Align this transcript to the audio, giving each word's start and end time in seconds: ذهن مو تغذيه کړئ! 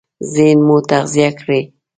ذهن 0.33 0.57
مو 0.67 0.77
تغذيه 0.89 1.29
کړئ! 1.39 1.61